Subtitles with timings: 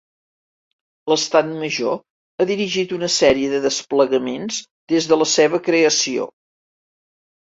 [1.11, 1.99] L'Estat Major
[2.39, 4.59] ha dirigit una sèrie de desplegaments
[4.95, 6.27] des de la seva creació.